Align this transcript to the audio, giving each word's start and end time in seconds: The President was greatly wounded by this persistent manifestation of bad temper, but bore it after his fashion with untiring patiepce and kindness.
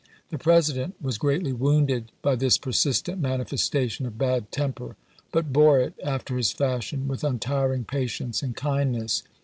The 0.31 0.39
President 0.39 0.95
was 0.99 1.19
greatly 1.19 1.53
wounded 1.53 2.11
by 2.23 2.33
this 2.35 2.57
persistent 2.57 3.21
manifestation 3.21 4.07
of 4.07 4.17
bad 4.17 4.51
temper, 4.51 4.95
but 5.31 5.53
bore 5.53 5.79
it 5.79 5.93
after 6.03 6.37
his 6.37 6.49
fashion 6.51 7.07
with 7.07 7.23
untiring 7.23 7.83
patiepce 7.85 8.41
and 8.41 8.55
kindness. 8.55 9.21